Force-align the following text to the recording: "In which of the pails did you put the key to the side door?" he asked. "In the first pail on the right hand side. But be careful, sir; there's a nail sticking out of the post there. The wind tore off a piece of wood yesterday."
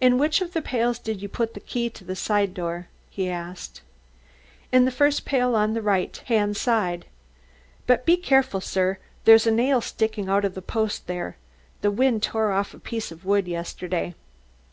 "In 0.00 0.18
which 0.18 0.40
of 0.40 0.52
the 0.52 0.60
pails 0.60 0.98
did 0.98 1.22
you 1.22 1.28
put 1.28 1.54
the 1.54 1.60
key 1.60 1.88
to 1.88 2.02
the 2.02 2.16
side 2.16 2.54
door?" 2.54 2.88
he 3.08 3.28
asked. 3.30 3.82
"In 4.72 4.84
the 4.84 4.90
first 4.90 5.24
pail 5.24 5.54
on 5.54 5.74
the 5.74 5.80
right 5.80 6.16
hand 6.26 6.56
side. 6.56 7.06
But 7.86 8.04
be 8.04 8.16
careful, 8.16 8.60
sir; 8.60 8.98
there's 9.26 9.46
a 9.46 9.52
nail 9.52 9.80
sticking 9.80 10.28
out 10.28 10.44
of 10.44 10.54
the 10.54 10.60
post 10.60 11.06
there. 11.06 11.36
The 11.82 11.92
wind 11.92 12.20
tore 12.24 12.50
off 12.50 12.74
a 12.74 12.80
piece 12.80 13.12
of 13.12 13.24
wood 13.24 13.46
yesterday." 13.46 14.16